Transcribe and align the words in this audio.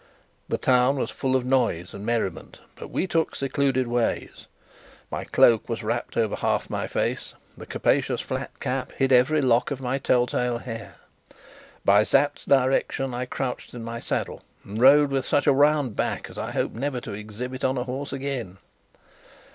The 0.49 0.57
town 0.57 0.95
was 0.97 1.11
full 1.11 1.35
of 1.35 1.45
noise 1.45 1.93
and 1.93 2.03
merriment, 2.03 2.59
but 2.75 2.89
we 2.89 3.05
took 3.05 3.35
secluded 3.35 3.85
ways. 3.85 4.47
My 5.11 5.23
cloak 5.25 5.69
was 5.69 5.83
wrapped 5.83 6.17
over 6.17 6.35
half 6.37 6.71
my 6.71 6.87
face; 6.87 7.35
the 7.55 7.67
capacious 7.67 8.19
flat 8.19 8.59
cap 8.59 8.93
hid 8.93 9.11
every 9.11 9.43
lock 9.43 9.69
of 9.69 9.79
my 9.79 9.99
tell 9.99 10.25
tale 10.25 10.57
hair. 10.57 10.95
By 11.85 12.01
Sapt's 12.01 12.45
directions, 12.45 13.13
I 13.13 13.25
crouched 13.27 13.75
on 13.75 13.83
my 13.83 13.99
saddle, 13.99 14.41
and 14.63 14.81
rode 14.81 15.11
with 15.11 15.23
such 15.23 15.45
a 15.45 15.53
round 15.53 15.95
back 15.95 16.31
as 16.31 16.37
I 16.39 16.49
hope 16.49 16.71
never 16.71 16.99
to 17.01 17.13
exhibit 17.13 17.63
on 17.63 17.77
a 17.77 17.83
horse 17.83 18.11
again. 18.11 18.57